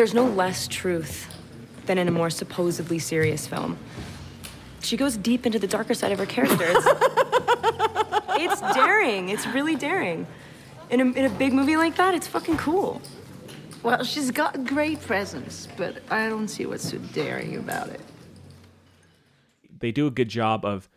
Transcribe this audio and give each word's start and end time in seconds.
There's 0.00 0.14
no 0.14 0.24
less 0.24 0.66
truth 0.66 1.28
than 1.84 1.98
in 1.98 2.08
a 2.08 2.10
more 2.10 2.30
supposedly 2.30 2.98
serious 2.98 3.46
film. 3.46 3.76
She 4.80 4.96
goes 4.96 5.18
deep 5.18 5.44
into 5.44 5.58
the 5.58 5.66
darker 5.66 5.92
side 5.92 6.10
of 6.10 6.18
her 6.18 6.24
character. 6.24 6.64
It's, 6.68 6.86
it's 8.62 8.74
daring. 8.74 9.28
It's 9.28 9.46
really 9.48 9.76
daring. 9.76 10.26
In 10.88 11.02
a, 11.02 11.04
in 11.04 11.26
a 11.26 11.28
big 11.28 11.52
movie 11.52 11.76
like 11.76 11.96
that, 11.96 12.14
it's 12.14 12.26
fucking 12.26 12.56
cool. 12.56 13.02
Well, 13.82 14.02
she's 14.02 14.30
got 14.30 14.64
great 14.64 15.02
presence, 15.02 15.68
but 15.76 15.98
I 16.10 16.30
don't 16.30 16.48
see 16.48 16.64
what's 16.64 16.90
so 16.90 16.96
daring 17.12 17.56
about 17.56 17.90
it. 17.90 18.00
They 19.80 19.92
do 19.92 20.06
a 20.06 20.10
good 20.10 20.30
job 20.30 20.64
of 20.64 20.88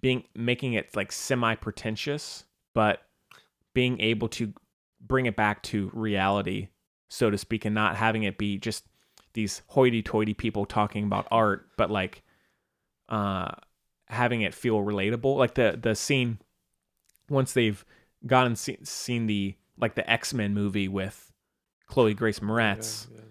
being 0.00 0.24
making 0.34 0.72
it 0.72 0.96
like 0.96 1.12
semi 1.12 1.54
pretentious, 1.54 2.42
but 2.74 3.02
being 3.72 4.00
able 4.00 4.26
to 4.30 4.52
bring 5.00 5.26
it 5.26 5.36
back 5.36 5.62
to 5.62 5.92
reality, 5.94 6.70
so 7.08 7.30
to 7.30 7.38
speak, 7.38 7.64
and 7.64 7.74
not 7.74 7.96
having 7.96 8.22
it 8.24 8.38
be 8.38 8.58
just 8.58 8.84
these 9.34 9.62
hoity 9.68 10.02
toity 10.02 10.34
people 10.34 10.64
talking 10.64 11.04
about 11.04 11.26
art, 11.30 11.68
but 11.76 11.90
like 11.90 12.22
uh 13.08 13.52
having 14.08 14.40
it 14.42 14.54
feel 14.54 14.78
relatable. 14.78 15.36
Like 15.36 15.54
the 15.54 15.78
the 15.80 15.94
scene 15.94 16.38
once 17.28 17.52
they've 17.52 17.84
gone 18.26 18.46
and 18.46 18.58
see, 18.58 18.78
seen 18.82 19.26
the 19.26 19.54
like 19.78 19.94
the 19.94 20.08
X-Men 20.10 20.54
movie 20.54 20.88
with 20.88 21.32
Chloe 21.86 22.14
Grace 22.14 22.40
Moretz 22.40 23.08
Yeah, 23.10 23.16
yeah. 23.18 23.22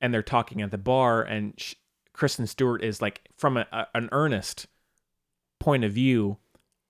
and 0.00 0.14
they're 0.14 0.22
talking 0.22 0.62
at 0.62 0.70
the 0.70 0.78
bar 0.78 1.22
and 1.22 1.54
sh- 1.58 1.74
Kristen 2.12 2.46
Stewart 2.46 2.84
is 2.84 3.02
like 3.02 3.22
from 3.36 3.56
a, 3.56 3.66
a, 3.72 3.86
an 3.94 4.08
earnest 4.12 4.66
point 5.58 5.82
of 5.84 5.92
view 5.92 6.38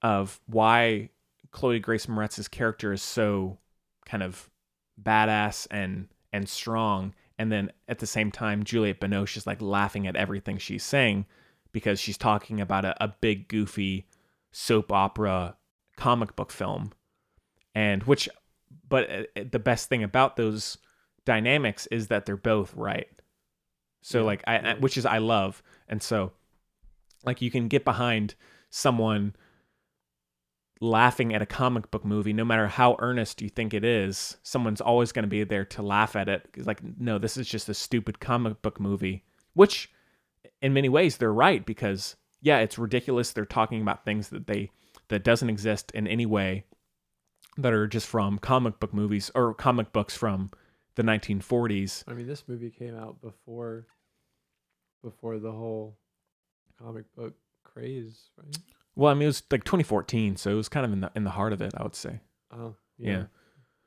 of 0.03 0.41
why 0.47 1.09
Chloe 1.53 1.79
Grace 1.81 2.07
Moretz's 2.07 2.49
character 2.49 2.93
is 2.93 3.03
so 3.03 3.59
kind 4.05 4.23
of 4.23 4.51
badass 5.01 5.67
and 5.71 6.09
and 6.33 6.49
strong 6.49 7.15
and 7.39 7.51
then 7.51 7.73
at 7.89 7.99
the 7.99 8.07
same 8.07 8.31
time 8.31 8.63
Juliette 8.63 9.01
Binoche 9.01 9.37
is 9.37 9.47
like 9.47 9.61
laughing 9.61 10.07
at 10.07 10.17
everything 10.17 10.59
she's 10.59 10.85
saying 10.85 11.27
because 11.73 11.99
she's 11.99 12.19
talking 12.19 12.61
about 12.61 12.85
a, 12.85 13.03
a 13.03 13.09
big 13.09 13.49
goofy 13.49 14.07
soap 14.53 14.93
opera 14.93 15.57
comic 15.97 16.37
book 16.37 16.53
film. 16.53 16.93
And 17.75 18.03
which 18.05 18.29
but 18.89 19.11
uh, 19.11 19.45
the 19.51 19.59
best 19.59 19.89
thing 19.89 20.03
about 20.03 20.37
those 20.37 20.79
dynamics 21.25 21.87
is 21.91 22.09
that 22.09 22.27
they're 22.27 22.37
both 22.37 22.75
right. 22.77 23.09
So 24.03 24.21
Yeah, 24.21 24.25
like 24.25 24.45
I 24.47 24.77
which 24.79 24.97
is 24.97 25.07
i 25.07 25.19
love. 25.19 25.63
And 25.89 26.03
so 26.03 26.33
like 27.25 27.41
you 27.41 27.51
can 27.51 27.69
get 27.69 27.85
behind 27.85 28.35
someone 28.71 29.35
laughing 30.83 31.33
at 31.33 31.41
a 31.41 31.47
comic 31.47 31.91
book 31.93 32.05
movie 32.05 32.33
no 32.33 32.45
matter 32.45 32.67
how 32.67 32.97
earnest 32.99 33.41
you 33.41 33.49
think 33.49 33.73
it 33.73 33.85
is 33.85 34.37
someone's 34.43 34.81
always 34.81 35.13
going 35.13 35.23
to 35.23 35.29
be 35.29 35.45
there 35.45 35.65
to 35.65 35.81
laugh 35.81 36.17
at 36.17 36.29
it 36.29 36.49
It's 36.55 36.67
like 36.67 36.81
no 36.99 37.19
this 37.19 37.37
is 37.37 37.47
just 37.47 37.69
a 37.69 37.75
stupid 37.75 38.19
comic 38.19 38.61
book 38.63 38.81
movie 38.81 39.25
which 39.55 39.91
in 40.61 40.73
many 40.73 40.89
ways 40.89 41.17
they're 41.17 41.33
right 41.33 41.65
because 41.65 42.17
yeah 42.41 42.59
it's 42.59 42.79
ridiculous 42.79 43.33
they're 43.33 43.45
talking 43.45 43.81
about 43.81 44.05
things 44.05 44.31
that 44.31 44.49
they 44.49 44.71
that 45.07 45.23
doesn't 45.23 45.51
exist 45.51 45.93
in 45.93 46.09
any 46.09 46.27
way 46.27 46.65
that 47.57 47.73
are 47.73 47.87
just 47.87 48.09
from 48.09 48.39
comic 48.39 48.81
book 48.81 48.93
movies 48.93 49.31
or 49.37 49.55
comic 49.55 49.93
books 49.93 50.17
from 50.17 50.51
the 50.97 51.03
1940s 51.03 52.03
I 52.09 52.15
mean, 52.15 52.27
this 52.27 52.45
movie 52.49 52.71
came 52.71 52.97
out 52.97 53.21
before, 53.21 53.87
before 55.03 55.39
the 55.39 55.53
whole 55.53 55.97
comic 56.79 57.05
book 57.15 57.35
craze, 57.65 58.31
right? 58.37 58.57
Well 58.95 59.11
i 59.11 59.15
mean 59.15 59.23
it 59.23 59.27
was 59.27 59.43
like 59.51 59.65
2014 59.65 60.37
so 60.37 60.51
it 60.51 60.55
was 60.55 60.69
kind 60.69 60.85
of 60.87 60.93
in 60.93 61.01
the 61.01 61.11
in 61.15 61.25
the 61.25 61.31
heart 61.31 61.53
of 61.53 61.61
it 61.63 61.73
i 61.77 61.83
would 61.83 61.95
say 61.95 62.21
Oh, 62.55 62.77
Yeah. 62.99 63.25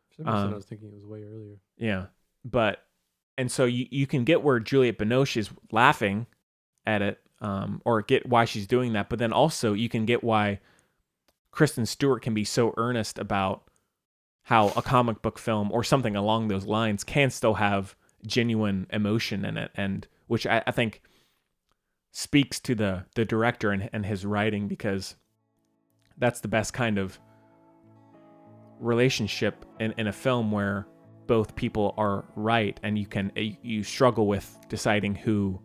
For 0.09 0.23
some 0.23 0.25
reason, 0.25 0.47
Um, 0.47 0.53
I 0.53 0.55
was 0.55 0.65
thinking 0.65 0.87
it 0.87 0.93
was 0.95 1.05
way 1.05 1.23
earlier. 1.23 1.57
Yeah. 1.77 2.05
But 2.43 2.83
and 3.37 3.51
so 3.51 3.65
you 3.65 3.85
you 3.91 4.07
can 4.07 4.23
get 4.23 4.41
where 4.41 4.59
Juliette 4.59 4.97
Binoche 4.97 5.37
is 5.37 5.49
laughing 5.71 6.25
at 6.85 7.01
it, 7.03 7.19
um, 7.41 7.81
or 7.85 8.01
get 8.01 8.25
why 8.27 8.45
she's 8.45 8.65
doing 8.65 8.93
that, 8.93 9.09
but 9.09 9.19
then 9.19 9.31
also 9.33 9.73
you 9.73 9.87
can 9.89 10.05
get 10.05 10.23
why 10.23 10.59
Kristen 11.51 11.85
Stewart 11.85 12.21
can 12.23 12.33
be 12.33 12.43
so 12.43 12.73
earnest 12.77 13.19
about 13.19 13.69
how 14.43 14.69
a 14.69 14.81
comic 14.81 15.21
book 15.21 15.37
film 15.37 15.71
or 15.71 15.83
something 15.83 16.15
along 16.15 16.47
those 16.47 16.65
lines 16.65 17.03
can 17.03 17.29
still 17.29 17.55
have 17.55 17.95
genuine 18.25 18.87
emotion 18.91 19.43
in 19.45 19.57
it 19.57 19.69
and 19.75 20.07
which 20.27 20.47
I, 20.47 20.63
I 20.65 20.71
think 20.71 21.01
speaks 22.35 22.59
to 22.59 22.75
the 22.75 23.05
the 23.15 23.23
director 23.23 23.71
and, 23.71 23.89
and 23.93 24.05
his 24.05 24.25
writing 24.25 24.67
because 24.67 25.15
that's 26.17 26.41
the 26.41 26.49
best 26.49 26.73
kind 26.73 26.97
of 26.97 27.17
relationship 28.81 29.65
in, 29.79 29.93
in 29.97 30.07
a 30.07 30.11
film 30.11 30.51
where 30.51 30.85
both 31.27 31.55
people 31.55 31.93
are 31.95 32.25
right 32.35 32.77
and 32.83 32.99
you 32.99 33.05
can 33.05 33.31
you- 33.37 33.85
struggle 33.85 34.27
with 34.27 34.57
deciding 34.67 35.15
who 35.15 35.57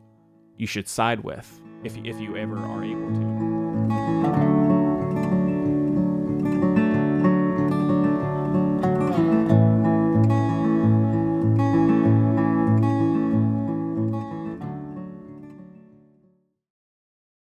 you 0.58 0.66
should 0.68 0.86
side 0.86 1.18
with 1.24 1.60
if 1.82 1.96
if 2.04 2.20
you 2.20 2.36
ever 2.36 2.56
are 2.56 2.84
able 2.84 3.14
to 3.14 4.69